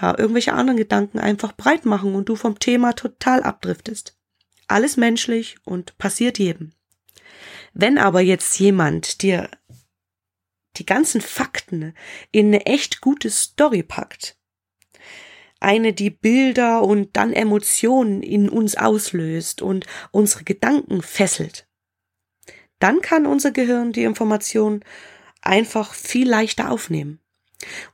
ja, 0.00 0.16
irgendwelche 0.18 0.54
anderen 0.54 0.76
Gedanken 0.76 1.20
einfach 1.20 1.52
breit 1.52 1.84
machen 1.84 2.14
und 2.16 2.28
du 2.28 2.34
vom 2.36 2.58
Thema 2.58 2.94
total 2.94 3.42
abdriftest. 3.42 4.18
Alles 4.66 4.96
menschlich 4.96 5.56
und 5.64 5.96
passiert 5.98 6.38
jedem. 6.38 6.72
Wenn 7.72 7.98
aber 7.98 8.20
jetzt 8.20 8.58
jemand 8.58 9.22
dir 9.22 9.50
die 10.76 10.86
ganzen 10.86 11.20
Fakten 11.20 11.94
in 12.30 12.46
eine 12.46 12.66
echt 12.66 13.00
gute 13.00 13.30
Story 13.30 13.82
packt, 13.82 14.36
eine, 15.60 15.92
die 15.92 16.10
Bilder 16.10 16.82
und 16.82 17.16
dann 17.16 17.32
Emotionen 17.32 18.22
in 18.22 18.48
uns 18.48 18.76
auslöst 18.76 19.60
und 19.60 19.86
unsere 20.10 20.44
Gedanken 20.44 21.02
fesselt, 21.02 21.68
dann 22.78 23.02
kann 23.02 23.26
unser 23.26 23.50
Gehirn 23.50 23.92
die 23.92 24.04
Information 24.04 24.82
einfach 25.42 25.94
viel 25.94 26.28
leichter 26.28 26.70
aufnehmen. 26.70 27.20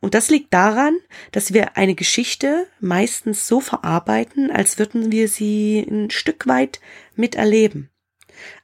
Und 0.00 0.14
das 0.14 0.30
liegt 0.30 0.54
daran, 0.54 0.97
dass 1.33 1.52
wir 1.52 1.76
eine 1.76 1.97
Geschichte 1.97 2.68
meistens 2.78 3.49
so 3.49 3.61
verarbeiten, 3.61 4.52
als 4.52 4.78
würden 4.78 5.11
wir 5.11 5.28
sie 5.28 5.80
ein 5.80 6.11
Stück 6.11 6.47
weit 6.47 6.80
miterleben. 7.16 7.90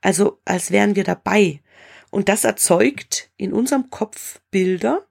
Also 0.00 0.40
als 0.44 0.70
wären 0.70 0.96
wir 0.96 1.04
dabei. 1.04 1.62
Und 2.10 2.28
das 2.28 2.44
erzeugt 2.44 3.30
in 3.36 3.52
unserem 3.52 3.90
Kopf 3.90 4.40
Bilder. 4.50 5.06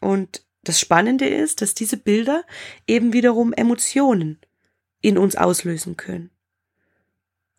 Und 0.00 0.44
das 0.62 0.78
Spannende 0.78 1.26
ist, 1.26 1.62
dass 1.62 1.74
diese 1.74 1.96
Bilder 1.96 2.44
eben 2.86 3.12
wiederum 3.12 3.52
Emotionen 3.52 4.38
in 5.00 5.16
uns 5.16 5.36
auslösen 5.36 5.96
können. 5.96 6.30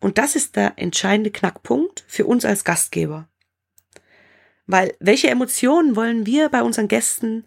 Und 0.00 0.18
das 0.18 0.36
ist 0.36 0.56
der 0.56 0.74
entscheidende 0.76 1.30
Knackpunkt 1.30 2.04
für 2.06 2.26
uns 2.26 2.44
als 2.44 2.64
Gastgeber. 2.64 3.28
Weil 4.66 4.94
welche 5.00 5.28
Emotionen 5.28 5.96
wollen 5.96 6.26
wir 6.26 6.48
bei 6.48 6.62
unseren 6.62 6.88
Gästen 6.88 7.46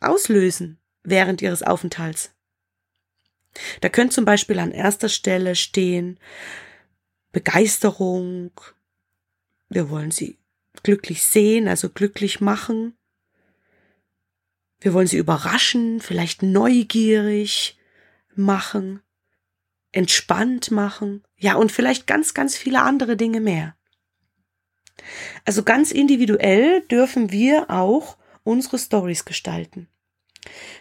auslösen 0.00 0.78
während 1.02 1.42
ihres 1.42 1.62
Aufenthalts? 1.62 2.34
Da 3.80 3.88
könnte 3.88 4.14
zum 4.14 4.24
Beispiel 4.24 4.58
an 4.58 4.72
erster 4.72 5.08
Stelle 5.08 5.56
stehen 5.56 6.18
Begeisterung. 7.34 8.52
Wir 9.68 9.90
wollen 9.90 10.10
sie 10.10 10.38
glücklich 10.82 11.22
sehen, 11.24 11.68
also 11.68 11.90
glücklich 11.90 12.40
machen. 12.40 12.96
Wir 14.80 14.94
wollen 14.94 15.06
sie 15.06 15.18
überraschen, 15.18 16.00
vielleicht 16.00 16.42
neugierig 16.42 17.76
machen, 18.34 19.02
entspannt 19.92 20.70
machen, 20.70 21.22
ja, 21.36 21.56
und 21.56 21.72
vielleicht 21.72 22.06
ganz, 22.06 22.34
ganz 22.34 22.56
viele 22.56 22.82
andere 22.82 23.16
Dinge 23.16 23.40
mehr. 23.40 23.76
Also 25.44 25.62
ganz 25.62 25.90
individuell 25.90 26.82
dürfen 26.82 27.32
wir 27.32 27.70
auch 27.70 28.16
unsere 28.44 28.78
Stories 28.78 29.24
gestalten. 29.24 29.88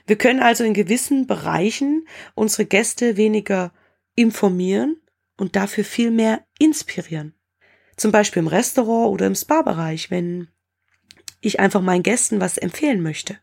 Wir 0.05 0.17
können 0.17 0.41
also 0.41 0.63
in 0.63 0.74
gewissen 0.74 1.25
Bereichen 1.25 2.07
unsere 2.36 2.65
Gäste 2.65 3.17
weniger 3.17 3.74
informieren 4.15 4.98
und 5.37 5.55
dafür 5.55 5.83
viel 5.83 6.11
mehr 6.11 6.45
inspirieren. 6.59 7.33
Zum 7.95 8.11
Beispiel 8.11 8.41
im 8.41 8.47
Restaurant 8.47 9.13
oder 9.13 9.27
im 9.27 9.35
Spa-Bereich, 9.35 10.09
wenn 10.11 10.47
ich 11.41 11.59
einfach 11.59 11.81
meinen 11.81 12.03
Gästen 12.03 12.39
was 12.39 12.57
empfehlen 12.57 13.01
möchte. 13.01 13.37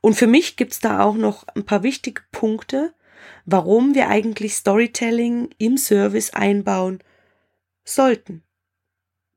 Und 0.00 0.14
für 0.14 0.26
mich 0.26 0.56
gibt's 0.56 0.80
da 0.80 1.00
auch 1.00 1.14
noch 1.14 1.46
ein 1.48 1.64
paar 1.64 1.82
wichtige 1.82 2.22
Punkte, 2.32 2.94
warum 3.44 3.94
wir 3.94 4.08
eigentlich 4.08 4.54
Storytelling 4.54 5.50
im 5.58 5.78
Service 5.78 6.30
einbauen 6.30 7.00
sollten. 7.84 8.42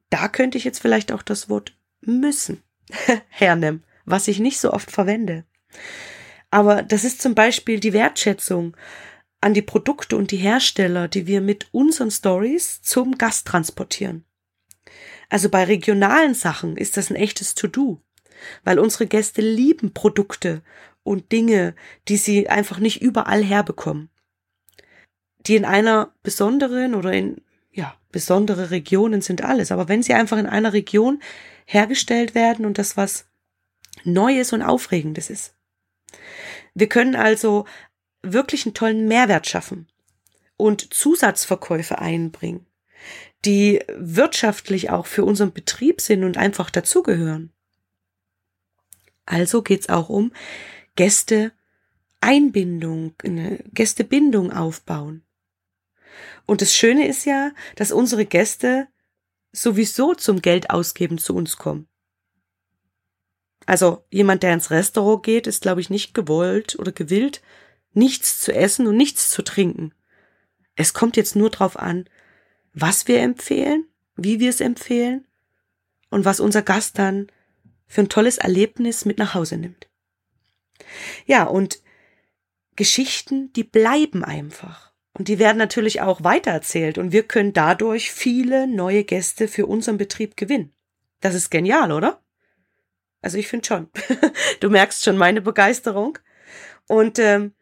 Da 0.09 0.27
könnte 0.27 0.57
ich 0.57 0.63
jetzt 0.63 0.79
vielleicht 0.79 1.11
auch 1.11 1.21
das 1.21 1.49
Wort 1.49 1.77
müssen 2.01 2.63
hernehmen, 3.29 3.83
was 4.05 4.27
ich 4.27 4.39
nicht 4.39 4.59
so 4.59 4.73
oft 4.73 4.91
verwende. 4.91 5.45
Aber 6.51 6.81
das 6.81 7.03
ist 7.03 7.21
zum 7.21 7.35
Beispiel 7.35 7.79
die 7.79 7.93
Wertschätzung 7.93 8.75
an 9.41 9.53
die 9.53 9.61
Produkte 9.61 10.17
und 10.17 10.31
die 10.31 10.37
Hersteller, 10.37 11.07
die 11.07 11.27
wir 11.27 11.41
mit 11.41 11.67
unseren 11.71 12.11
Stories 12.11 12.81
zum 12.81 13.17
Gast 13.17 13.47
transportieren. 13.47 14.25
Also 15.29 15.49
bei 15.49 15.63
regionalen 15.63 16.33
Sachen 16.33 16.75
ist 16.75 16.97
das 16.97 17.09
ein 17.09 17.15
echtes 17.15 17.55
To-Do, 17.55 18.01
weil 18.63 18.79
unsere 18.79 19.07
Gäste 19.07 19.41
lieben 19.41 19.93
Produkte 19.93 20.61
und 21.03 21.31
Dinge, 21.31 21.75
die 22.07 22.17
sie 22.17 22.49
einfach 22.49 22.79
nicht 22.79 23.01
überall 23.01 23.43
herbekommen. 23.43 24.09
Die 25.41 25.55
in 25.55 25.65
einer 25.65 26.13
besonderen 26.23 26.95
oder 26.95 27.13
in 27.13 27.41
ja, 27.71 27.95
besondere 28.11 28.71
Regionen 28.71 29.21
sind 29.21 29.43
alles. 29.43 29.71
Aber 29.71 29.87
wenn 29.87 30.03
sie 30.03 30.13
einfach 30.13 30.37
in 30.37 30.47
einer 30.47 30.73
Region 30.73 31.21
hergestellt 31.65 32.35
werden 32.35 32.65
und 32.65 32.77
das 32.77 32.97
was 32.97 33.27
Neues 34.03 34.53
und 34.53 34.61
Aufregendes 34.61 35.29
ist. 35.29 35.55
Wir 36.73 36.87
können 36.87 37.15
also 37.15 37.65
wirklich 38.21 38.65
einen 38.65 38.73
tollen 38.73 39.07
Mehrwert 39.07 39.47
schaffen 39.47 39.87
und 40.57 40.93
Zusatzverkäufe 40.93 41.99
einbringen, 41.99 42.65
die 43.45 43.81
wirtschaftlich 43.95 44.89
auch 44.89 45.05
für 45.05 45.23
unseren 45.23 45.53
Betrieb 45.53 46.01
sind 46.01 46.23
und 46.23 46.37
einfach 46.37 46.69
dazugehören. 46.69 47.53
Also 49.25 49.61
geht's 49.61 49.87
auch 49.89 50.09
um 50.09 50.33
Gäste-Einbindung, 50.95 53.13
eine 53.23 53.63
Gästebindung 53.73 54.51
aufbauen. 54.51 55.23
Und 56.45 56.61
das 56.61 56.75
Schöne 56.75 57.07
ist 57.07 57.25
ja, 57.25 57.51
dass 57.75 57.91
unsere 57.91 58.25
Gäste 58.25 58.87
sowieso 59.51 60.15
zum 60.15 60.41
Geld 60.41 60.71
ausgeben 60.71 61.19
zu 61.19 61.35
uns 61.35 61.57
kommen. 61.57 61.87
Also 63.65 64.03
jemand, 64.09 64.43
der 64.43 64.53
ins 64.53 64.71
Restaurant 64.71 65.23
geht, 65.23 65.47
ist, 65.47 65.61
glaube 65.61 65.79
ich, 65.79 65.89
nicht 65.89 66.13
gewollt 66.13 66.77
oder 66.79 66.91
gewillt, 66.91 67.41
nichts 67.93 68.41
zu 68.41 68.53
essen 68.53 68.87
und 68.87 68.97
nichts 68.97 69.29
zu 69.29 69.41
trinken. 69.41 69.93
Es 70.75 70.93
kommt 70.93 71.17
jetzt 71.17 71.35
nur 71.35 71.49
darauf 71.49 71.77
an, 71.77 72.05
was 72.73 73.07
wir 73.07 73.19
empfehlen, 73.21 73.85
wie 74.15 74.39
wir 74.39 74.49
es 74.49 74.61
empfehlen 74.61 75.27
und 76.09 76.25
was 76.25 76.39
unser 76.39 76.61
Gast 76.61 76.97
dann 76.97 77.27
für 77.87 78.01
ein 78.01 78.09
tolles 78.09 78.37
Erlebnis 78.37 79.05
mit 79.05 79.17
nach 79.17 79.33
Hause 79.33 79.57
nimmt. 79.57 79.89
Ja, 81.25 81.43
und 81.43 81.81
Geschichten, 82.75 83.51
die 83.53 83.63
bleiben 83.63 84.23
einfach. 84.23 84.93
Und 85.13 85.27
die 85.27 85.39
werden 85.39 85.57
natürlich 85.57 86.01
auch 86.01 86.23
weitererzählt 86.23 86.97
und 86.97 87.11
wir 87.11 87.23
können 87.23 87.51
dadurch 87.51 88.11
viele 88.11 88.67
neue 88.67 89.03
Gäste 89.03 89.47
für 89.47 89.65
unseren 89.65 89.97
Betrieb 89.97 90.37
gewinnen. 90.37 90.73
Das 91.19 91.35
ist 91.35 91.49
genial, 91.49 91.91
oder? 91.91 92.23
Also 93.21 93.37
ich 93.37 93.47
finde 93.47 93.67
schon. 93.67 93.89
du 94.61 94.69
merkst 94.69 95.03
schon 95.03 95.17
meine 95.17 95.41
Begeisterung. 95.41 96.17
Und 96.87 97.19
ähm, 97.19 97.53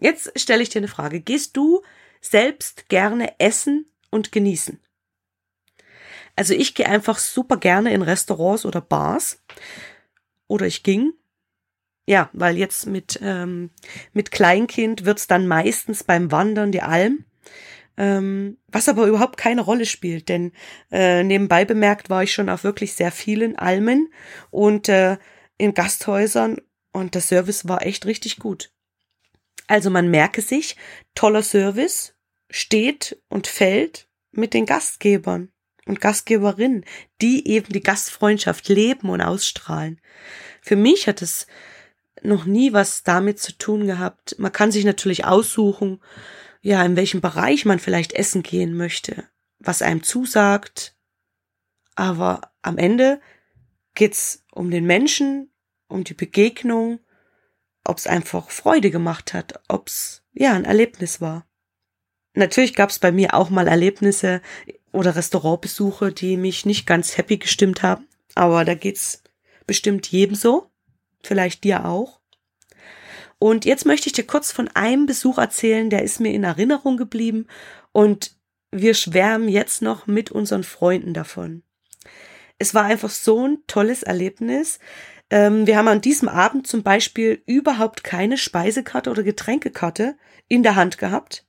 jetzt 0.00 0.38
stelle 0.38 0.62
ich 0.62 0.68
dir 0.68 0.78
eine 0.78 0.88
Frage. 0.88 1.20
Gehst 1.20 1.56
du 1.56 1.82
selbst 2.20 2.88
gerne 2.88 3.38
essen 3.38 3.86
und 4.10 4.32
genießen? 4.32 4.80
Also 6.36 6.54
ich 6.54 6.74
gehe 6.74 6.86
einfach 6.86 7.18
super 7.18 7.56
gerne 7.56 7.92
in 7.92 8.02
Restaurants 8.02 8.64
oder 8.64 8.80
Bars. 8.80 9.42
Oder 10.48 10.66
ich 10.66 10.82
ging. 10.82 11.12
Ja, 12.06 12.30
weil 12.32 12.56
jetzt 12.56 12.86
mit, 12.86 13.20
ähm, 13.22 13.70
mit 14.12 14.30
Kleinkind 14.30 15.04
wird's 15.04 15.26
dann 15.26 15.46
meistens 15.46 16.02
beim 16.02 16.32
Wandern 16.32 16.72
die 16.72 16.82
Alm. 16.82 17.24
Ähm, 17.96 18.56
was 18.68 18.88
aber 18.88 19.06
überhaupt 19.06 19.36
keine 19.36 19.60
Rolle 19.60 19.84
spielt, 19.84 20.28
denn 20.28 20.52
äh, 20.90 21.22
nebenbei 21.22 21.64
bemerkt 21.64 22.08
war 22.08 22.22
ich 22.22 22.32
schon 22.32 22.48
auf 22.48 22.64
wirklich 22.64 22.94
sehr 22.94 23.12
vielen 23.12 23.58
Almen 23.58 24.10
und 24.50 24.88
äh, 24.88 25.18
in 25.58 25.74
Gasthäusern 25.74 26.56
und 26.92 27.14
der 27.14 27.20
Service 27.20 27.68
war 27.68 27.84
echt 27.84 28.06
richtig 28.06 28.38
gut. 28.38 28.72
Also 29.70 29.88
man 29.88 30.10
merke 30.10 30.42
sich, 30.42 30.74
toller 31.14 31.44
Service 31.44 32.16
steht 32.50 33.22
und 33.28 33.46
fällt 33.46 34.08
mit 34.32 34.52
den 34.52 34.66
Gastgebern 34.66 35.52
und 35.86 36.00
Gastgeberinnen, 36.00 36.84
die 37.22 37.46
eben 37.46 37.72
die 37.72 37.80
Gastfreundschaft 37.80 38.68
leben 38.68 39.08
und 39.10 39.20
ausstrahlen. 39.20 40.00
Für 40.60 40.74
mich 40.74 41.06
hat 41.06 41.22
es 41.22 41.46
noch 42.20 42.46
nie 42.46 42.72
was 42.72 43.04
damit 43.04 43.38
zu 43.38 43.56
tun 43.58 43.86
gehabt. 43.86 44.34
Man 44.40 44.50
kann 44.50 44.72
sich 44.72 44.84
natürlich 44.84 45.24
aussuchen, 45.24 46.02
ja, 46.62 46.84
in 46.84 46.96
welchem 46.96 47.20
Bereich 47.20 47.64
man 47.64 47.78
vielleicht 47.78 48.12
essen 48.12 48.42
gehen 48.42 48.76
möchte, 48.76 49.28
was 49.60 49.82
einem 49.82 50.02
zusagt. 50.02 50.96
Aber 51.94 52.50
am 52.62 52.76
Ende 52.76 53.20
geht's 53.94 54.44
um 54.50 54.72
den 54.72 54.84
Menschen, 54.84 55.52
um 55.86 56.02
die 56.02 56.14
Begegnung, 56.14 56.98
ob's 57.84 58.06
einfach 58.06 58.50
Freude 58.50 58.90
gemacht 58.90 59.34
hat, 59.34 59.60
ob's 59.68 60.22
ja 60.32 60.52
ein 60.54 60.64
Erlebnis 60.64 61.20
war. 61.20 61.46
Natürlich 62.34 62.74
gab's 62.74 62.98
bei 62.98 63.12
mir 63.12 63.34
auch 63.34 63.50
mal 63.50 63.66
Erlebnisse 63.66 64.40
oder 64.92 65.16
Restaurantbesuche, 65.16 66.12
die 66.12 66.36
mich 66.36 66.66
nicht 66.66 66.86
ganz 66.86 67.16
happy 67.16 67.38
gestimmt 67.38 67.82
haben, 67.82 68.06
aber 68.34 68.64
da 68.64 68.74
geht's 68.74 69.22
bestimmt 69.66 70.06
jedem 70.08 70.34
so, 70.34 70.70
vielleicht 71.22 71.64
dir 71.64 71.84
auch. 71.84 72.20
Und 73.38 73.64
jetzt 73.64 73.86
möchte 73.86 74.08
ich 74.08 74.12
dir 74.12 74.26
kurz 74.26 74.52
von 74.52 74.68
einem 74.68 75.06
Besuch 75.06 75.38
erzählen, 75.38 75.90
der 75.90 76.02
ist 76.02 76.20
mir 76.20 76.32
in 76.32 76.44
Erinnerung 76.44 76.96
geblieben 76.96 77.46
und 77.92 78.36
wir 78.70 78.94
schwärmen 78.94 79.48
jetzt 79.48 79.82
noch 79.82 80.06
mit 80.06 80.30
unseren 80.30 80.62
Freunden 80.62 81.14
davon. 81.14 81.62
Es 82.58 82.74
war 82.74 82.84
einfach 82.84 83.10
so 83.10 83.48
ein 83.48 83.58
tolles 83.66 84.02
Erlebnis. 84.02 84.78
Ähm, 85.30 85.66
wir 85.66 85.76
haben 85.76 85.88
an 85.88 86.00
diesem 86.00 86.28
Abend 86.28 86.66
zum 86.66 86.82
Beispiel 86.82 87.42
überhaupt 87.46 88.04
keine 88.04 88.36
Speisekarte 88.36 89.10
oder 89.10 89.22
Getränkekarte 89.22 90.16
in 90.48 90.62
der 90.62 90.76
Hand 90.76 90.98
gehabt. 90.98 91.44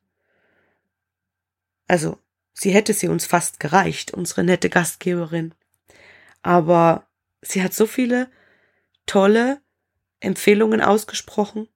Also, 1.88 2.18
sie 2.54 2.72
hätte 2.72 2.94
sie 2.94 3.08
uns 3.08 3.26
fast 3.26 3.60
gereicht, 3.60 4.14
unsere 4.14 4.44
nette 4.44 4.70
Gastgeberin. 4.70 5.54
Aber 6.42 7.08
sie 7.42 7.64
hat 7.64 7.74
so 7.74 7.86
viele 7.86 8.30
tolle 9.06 9.60
Empfehlungen 10.20 10.82
ausgesprochen 10.82 11.68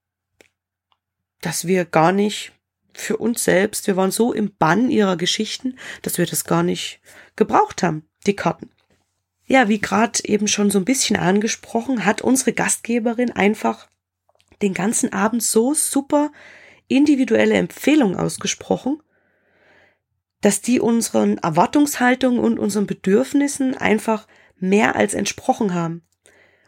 dass 1.45 1.67
wir 1.67 1.85
gar 1.85 2.11
nicht 2.11 2.53
für 2.93 3.17
uns 3.17 3.43
selbst, 3.43 3.85
wir 3.85 3.97
waren 3.97 4.11
so 4.11 4.33
im 4.33 4.55
Bann 4.55 4.89
ihrer 4.89 5.15
Geschichten, 5.15 5.77
dass 6.01 6.17
wir 6.17 6.25
das 6.25 6.45
gar 6.45 6.63
nicht 6.63 7.01
gebraucht 7.35 7.83
haben, 7.83 8.07
die 8.25 8.35
Karten. 8.35 8.71
Ja, 9.47 9.69
wie 9.69 9.79
gerade 9.79 10.19
eben 10.23 10.47
schon 10.47 10.71
so 10.71 10.79
ein 10.79 10.85
bisschen 10.85 11.15
angesprochen, 11.15 12.05
hat 12.05 12.21
unsere 12.21 12.53
Gastgeberin 12.53 13.31
einfach 13.31 13.87
den 14.61 14.73
ganzen 14.73 15.13
Abend 15.13 15.43
so 15.43 15.73
super 15.73 16.31
individuelle 16.87 17.55
Empfehlungen 17.55 18.15
ausgesprochen, 18.15 19.01
dass 20.41 20.61
die 20.61 20.79
unseren 20.79 21.37
Erwartungshaltungen 21.39 22.39
und 22.39 22.59
unseren 22.59 22.87
Bedürfnissen 22.87 23.75
einfach 23.75 24.27
mehr 24.57 24.95
als 24.95 25.13
entsprochen 25.13 25.73
haben. 25.73 26.03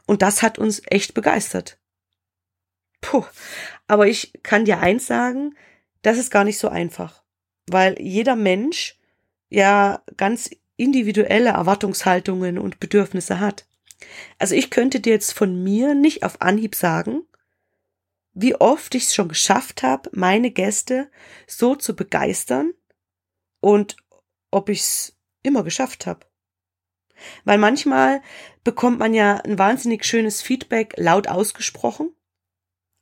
Und 0.05 0.21
das 0.21 0.41
hat 0.41 0.57
uns 0.57 0.81
echt 0.85 1.13
begeistert. 1.13 1.79
Puh, 3.01 3.25
aber 3.87 4.07
ich 4.07 4.33
kann 4.43 4.65
dir 4.65 4.79
eins 4.79 5.05
sagen, 5.05 5.55
das 6.01 6.17
ist 6.17 6.31
gar 6.31 6.43
nicht 6.43 6.57
so 6.57 6.69
einfach, 6.69 7.23
weil 7.67 7.99
jeder 8.01 8.35
Mensch 8.35 8.97
ja 9.49 10.01
ganz 10.15 10.49
individuelle 10.77 11.49
Erwartungshaltungen 11.49 12.57
und 12.57 12.79
Bedürfnisse 12.79 13.39
hat. 13.39 13.65
Also 14.37 14.55
ich 14.55 14.69
könnte 14.69 14.99
dir 14.99 15.13
jetzt 15.13 15.33
von 15.33 15.63
mir 15.63 15.95
nicht 15.95 16.23
auf 16.23 16.41
Anhieb 16.41 16.75
sagen, 16.75 17.23
wie 18.33 18.55
oft 18.55 18.93
ich 18.93 19.05
es 19.05 19.15
schon 19.15 19.29
geschafft 19.29 19.81
habe, 19.81 20.09
meine 20.13 20.51
Gäste 20.51 21.09
so 21.47 21.75
zu 21.75 21.95
begeistern 21.95 22.73
und 23.59 23.97
ob 24.51 24.69
ich 24.69 24.81
es 24.81 25.17
immer 25.41 25.63
geschafft 25.63 26.05
habe. 26.05 26.25
Weil 27.45 27.57
manchmal 27.57 28.21
bekommt 28.63 28.99
man 28.99 29.15
ja 29.15 29.37
ein 29.37 29.57
wahnsinnig 29.57 30.05
schönes 30.05 30.43
Feedback 30.43 30.93
laut 30.97 31.27
ausgesprochen 31.27 32.15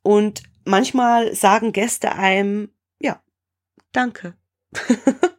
und 0.02 0.42
manchmal 0.64 1.34
sagen 1.34 1.72
Gäste 1.72 2.14
einem, 2.14 2.70
ja, 2.98 3.22
danke. 3.92 4.34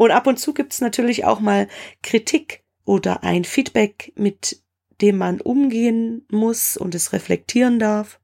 und 0.00 0.12
ab 0.12 0.26
und 0.26 0.38
zu 0.38 0.54
gibt's 0.54 0.80
natürlich 0.80 1.26
auch 1.26 1.40
mal 1.40 1.68
Kritik 2.02 2.64
oder 2.86 3.22
ein 3.22 3.44
Feedback, 3.44 4.14
mit 4.16 4.62
dem 5.02 5.18
man 5.18 5.42
umgehen 5.42 6.24
muss 6.30 6.78
und 6.78 6.94
es 6.94 7.12
reflektieren 7.12 7.78
darf. 7.78 8.18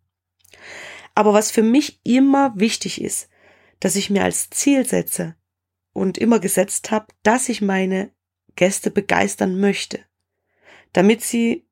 Aber 1.15 1.35
was 1.35 1.51
für 1.51 1.63
mich 1.63 2.01
immer 2.03 2.55
wichtig 2.57 3.03
ist, 3.03 3.29
dass 3.79 3.95
ich 3.95 4.09
mir 4.09 4.25
als 4.25 4.49
Ziel 4.49 4.87
setze 4.87 5.37
und 5.93 6.17
immer 6.17 6.39
gesetzt 6.39 6.91
habe, 6.91 7.09
dass 7.23 7.51
ich 7.51 7.61
meine 7.61 8.11
Gäste 8.55 8.91
begeistern 8.91 9.61
möchte, 9.61 10.01
damit 10.95 11.21
sie 11.21 11.69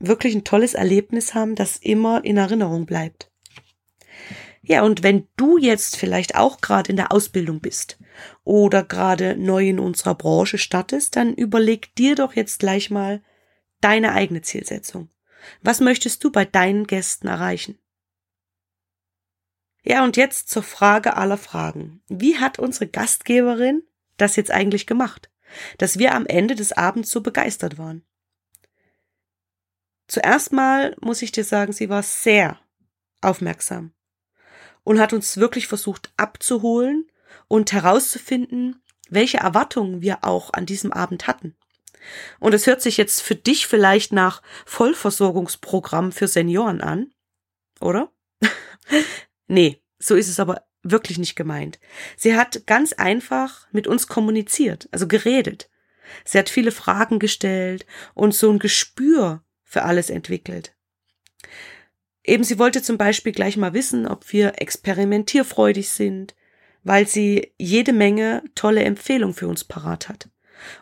wirklich 0.00 0.34
ein 0.34 0.42
tolles 0.42 0.74
Erlebnis 0.74 1.32
haben, 1.32 1.54
das 1.54 1.76
immer 1.76 2.24
in 2.24 2.38
Erinnerung 2.38 2.86
bleibt. 2.86 3.30
Ja, 4.66 4.82
und 4.82 5.02
wenn 5.02 5.28
du 5.36 5.58
jetzt 5.58 5.96
vielleicht 5.96 6.36
auch 6.36 6.62
gerade 6.62 6.88
in 6.88 6.96
der 6.96 7.12
Ausbildung 7.12 7.60
bist 7.60 7.98
oder 8.44 8.82
gerade 8.82 9.36
neu 9.36 9.68
in 9.68 9.78
unserer 9.78 10.14
Branche 10.14 10.56
startest, 10.56 11.16
dann 11.16 11.34
überleg 11.34 11.94
dir 11.96 12.14
doch 12.14 12.34
jetzt 12.34 12.60
gleich 12.60 12.90
mal 12.90 13.22
deine 13.82 14.12
eigene 14.12 14.40
Zielsetzung. 14.40 15.10
Was 15.62 15.80
möchtest 15.80 16.24
du 16.24 16.32
bei 16.32 16.46
deinen 16.46 16.86
Gästen 16.86 17.28
erreichen? 17.28 17.78
Ja, 19.82 20.02
und 20.02 20.16
jetzt 20.16 20.48
zur 20.48 20.62
Frage 20.62 21.14
aller 21.18 21.36
Fragen. 21.36 22.02
Wie 22.08 22.38
hat 22.38 22.58
unsere 22.58 22.86
Gastgeberin 22.86 23.82
das 24.16 24.36
jetzt 24.36 24.50
eigentlich 24.50 24.86
gemacht, 24.86 25.30
dass 25.76 25.98
wir 25.98 26.14
am 26.14 26.24
Ende 26.24 26.54
des 26.54 26.72
Abends 26.72 27.10
so 27.10 27.20
begeistert 27.20 27.76
waren? 27.76 28.02
Zuerst 30.08 30.52
mal 30.52 30.96
muss 31.02 31.20
ich 31.20 31.32
dir 31.32 31.44
sagen, 31.44 31.74
sie 31.74 31.90
war 31.90 32.02
sehr 32.02 32.58
aufmerksam 33.20 33.92
und 34.84 35.00
hat 35.00 35.12
uns 35.12 35.36
wirklich 35.38 35.66
versucht 35.66 36.12
abzuholen 36.16 37.10
und 37.48 37.72
herauszufinden, 37.72 38.82
welche 39.08 39.38
Erwartungen 39.38 40.02
wir 40.02 40.24
auch 40.24 40.52
an 40.52 40.66
diesem 40.66 40.92
Abend 40.92 41.26
hatten. 41.26 41.56
Und 42.38 42.54
es 42.54 42.66
hört 42.66 42.82
sich 42.82 42.96
jetzt 42.96 43.22
für 43.22 43.34
dich 43.34 43.66
vielleicht 43.66 44.12
nach 44.12 44.42
Vollversorgungsprogramm 44.66 46.12
für 46.12 46.28
Senioren 46.28 46.80
an, 46.80 47.12
oder? 47.80 48.12
nee, 49.46 49.82
so 49.98 50.14
ist 50.14 50.28
es 50.28 50.38
aber 50.38 50.66
wirklich 50.82 51.18
nicht 51.18 51.34
gemeint. 51.34 51.80
Sie 52.16 52.36
hat 52.36 52.66
ganz 52.66 52.92
einfach 52.92 53.66
mit 53.72 53.86
uns 53.86 54.06
kommuniziert, 54.06 54.88
also 54.92 55.08
geredet. 55.08 55.70
Sie 56.26 56.38
hat 56.38 56.50
viele 56.50 56.72
Fragen 56.72 57.18
gestellt 57.18 57.86
und 58.12 58.34
so 58.34 58.50
ein 58.50 58.58
Gespür 58.58 59.42
für 59.62 59.82
alles 59.82 60.10
entwickelt. 60.10 60.74
Eben 62.24 62.42
sie 62.42 62.58
wollte 62.58 62.82
zum 62.82 62.96
Beispiel 62.96 63.32
gleich 63.32 63.56
mal 63.56 63.74
wissen, 63.74 64.06
ob 64.06 64.32
wir 64.32 64.60
experimentierfreudig 64.60 65.90
sind, 65.90 66.34
weil 66.82 67.06
sie 67.06 67.52
jede 67.58 67.92
Menge 67.92 68.42
tolle 68.54 68.82
Empfehlungen 68.82 69.34
für 69.34 69.46
uns 69.46 69.64
parat 69.64 70.08
hat. 70.08 70.30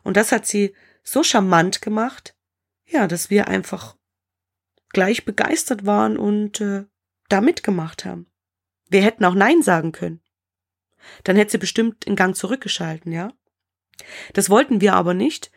Und 0.04 0.16
das 0.16 0.30
hat 0.30 0.46
sie 0.46 0.74
so 1.02 1.24
charmant 1.24 1.82
gemacht, 1.82 2.36
ja, 2.86 3.08
dass 3.08 3.28
wir 3.28 3.48
einfach 3.48 3.96
gleich 4.90 5.24
begeistert 5.24 5.84
waren 5.84 6.16
und 6.16 6.60
äh, 6.60 6.84
da 7.28 7.40
mitgemacht 7.40 8.04
haben. 8.04 8.26
Wir 8.88 9.02
hätten 9.02 9.24
auch 9.24 9.34
Nein 9.34 9.62
sagen 9.62 9.90
können. 9.90 10.20
Dann 11.24 11.36
hätte 11.36 11.52
sie 11.52 11.58
bestimmt 11.58 12.04
in 12.04 12.14
Gang 12.14 12.36
zurückgeschalten, 12.36 13.10
ja? 13.10 13.32
Das 14.32 14.50
wollten 14.50 14.80
wir 14.80 14.94
aber 14.94 15.14
nicht. 15.14 15.50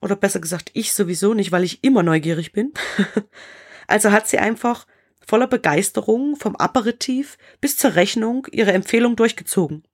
Oder 0.00 0.14
besser 0.14 0.38
gesagt, 0.38 0.70
ich 0.74 0.92
sowieso 0.92 1.34
nicht, 1.34 1.50
weil 1.50 1.64
ich 1.64 1.82
immer 1.82 2.04
neugierig 2.04 2.52
bin. 2.52 2.72
also 3.88 4.12
hat 4.12 4.28
sie 4.28 4.38
einfach 4.38 4.86
voller 5.28 5.46
Begeisterung 5.46 6.36
vom 6.36 6.56
Aperitif 6.56 7.36
bis 7.60 7.76
zur 7.76 7.94
Rechnung 7.94 8.46
ihre 8.50 8.72
Empfehlung 8.72 9.14
durchgezogen. 9.14 9.84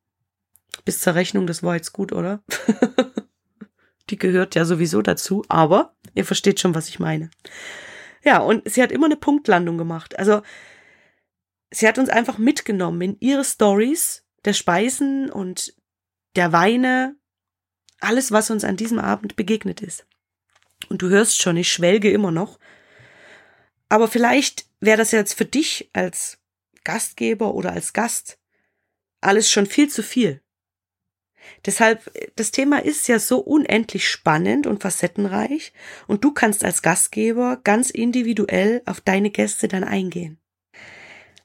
Bis 0.84 1.00
zur 1.00 1.16
Rechnung, 1.16 1.48
das 1.48 1.64
war 1.64 1.74
jetzt 1.74 1.92
gut, 1.92 2.12
oder? 2.12 2.44
Die 4.10 4.16
gehört 4.16 4.54
ja 4.54 4.64
sowieso 4.64 5.02
dazu, 5.02 5.44
aber 5.48 5.96
ihr 6.14 6.24
versteht 6.24 6.60
schon, 6.60 6.76
was 6.76 6.88
ich 6.88 7.00
meine. 7.00 7.30
Ja, 8.22 8.38
und 8.38 8.70
sie 8.70 8.80
hat 8.80 8.92
immer 8.92 9.06
eine 9.06 9.16
Punktlandung 9.16 9.76
gemacht. 9.76 10.16
Also 10.18 10.42
sie 11.72 11.88
hat 11.88 11.98
uns 11.98 12.10
einfach 12.10 12.38
mitgenommen 12.38 13.00
in 13.00 13.16
ihre 13.18 13.44
Stories 13.44 14.24
der 14.44 14.52
Speisen 14.52 15.30
und 15.30 15.74
der 16.36 16.52
Weine, 16.52 17.16
alles, 17.98 18.30
was 18.30 18.50
uns 18.50 18.62
an 18.62 18.76
diesem 18.76 18.98
Abend 19.00 19.34
begegnet 19.34 19.80
ist. 19.80 20.06
Und 20.88 21.02
du 21.02 21.08
hörst 21.08 21.42
schon, 21.42 21.56
ich 21.56 21.72
schwelge 21.72 22.10
immer 22.10 22.30
noch. 22.30 22.60
Aber 23.88 24.06
vielleicht 24.06 24.66
wäre 24.84 24.98
das 24.98 25.12
jetzt 25.12 25.34
für 25.34 25.44
dich 25.44 25.90
als 25.92 26.38
Gastgeber 26.84 27.54
oder 27.54 27.72
als 27.72 27.92
Gast 27.92 28.38
alles 29.20 29.50
schon 29.50 29.66
viel 29.66 29.88
zu 29.88 30.02
viel. 30.02 30.42
Deshalb, 31.66 32.10
das 32.36 32.50
Thema 32.50 32.82
ist 32.82 33.06
ja 33.08 33.18
so 33.18 33.38
unendlich 33.38 34.08
spannend 34.08 34.66
und 34.66 34.82
facettenreich 34.82 35.72
und 36.06 36.24
du 36.24 36.32
kannst 36.32 36.64
als 36.64 36.82
Gastgeber 36.82 37.60
ganz 37.62 37.90
individuell 37.90 38.82
auf 38.86 39.00
deine 39.00 39.30
Gäste 39.30 39.68
dann 39.68 39.84
eingehen. 39.84 40.38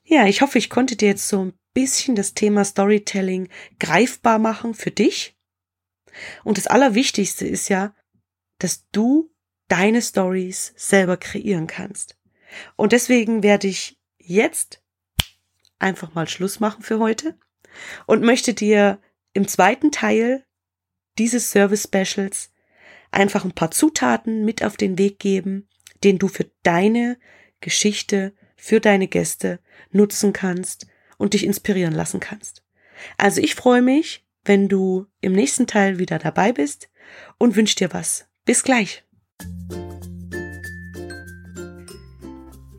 Ja, 0.03 0.25
ich 0.25 0.41
hoffe, 0.41 0.57
ich 0.57 0.69
konnte 0.69 0.95
dir 0.95 1.09
jetzt 1.09 1.27
so 1.27 1.45
ein 1.45 1.53
bisschen 1.73 2.15
das 2.15 2.33
Thema 2.33 2.65
Storytelling 2.65 3.49
greifbar 3.79 4.39
machen 4.39 4.73
für 4.73 4.91
dich. 4.91 5.37
Und 6.43 6.57
das 6.57 6.67
Allerwichtigste 6.67 7.47
ist 7.47 7.69
ja, 7.69 7.93
dass 8.57 8.87
du 8.91 9.31
deine 9.67 10.01
Stories 10.01 10.73
selber 10.75 11.17
kreieren 11.17 11.67
kannst. 11.67 12.18
Und 12.75 12.91
deswegen 12.91 13.43
werde 13.43 13.67
ich 13.67 13.99
jetzt 14.17 14.81
einfach 15.79 16.13
mal 16.13 16.27
Schluss 16.27 16.59
machen 16.59 16.83
für 16.83 16.99
heute 16.99 17.37
und 18.05 18.23
möchte 18.23 18.53
dir 18.53 18.99
im 19.33 19.47
zweiten 19.47 19.91
Teil 19.91 20.45
dieses 21.17 21.51
Service 21.51 21.83
Specials 21.83 22.51
einfach 23.11 23.43
ein 23.43 23.53
paar 23.53 23.71
Zutaten 23.71 24.45
mit 24.45 24.63
auf 24.63 24.77
den 24.77 24.97
Weg 24.97 25.19
geben, 25.19 25.67
den 26.03 26.17
du 26.19 26.27
für 26.27 26.49
deine 26.63 27.17
Geschichte, 27.61 28.33
für 28.55 28.79
deine 28.79 29.07
Gäste 29.07 29.59
nutzen 29.91 30.33
kannst 30.33 30.87
und 31.17 31.33
dich 31.33 31.45
inspirieren 31.45 31.93
lassen 31.93 32.19
kannst. 32.19 32.63
Also 33.17 33.41
ich 33.41 33.55
freue 33.55 33.81
mich, 33.81 34.25
wenn 34.45 34.67
du 34.67 35.07
im 35.21 35.33
nächsten 35.33 35.67
Teil 35.67 35.99
wieder 35.99 36.19
dabei 36.19 36.53
bist 36.53 36.89
und 37.37 37.55
wünsche 37.55 37.75
dir 37.75 37.93
was. 37.93 38.27
Bis 38.45 38.63
gleich. 38.63 39.03